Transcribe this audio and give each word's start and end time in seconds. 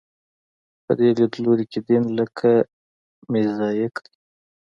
په 0.85 0.91
دې 0.99 1.09
لیدلوري 1.19 1.65
کې 1.71 1.79
دین 1.87 2.03
لکه 2.19 2.49
موزاییک 3.31 3.95
دی. 4.03 4.13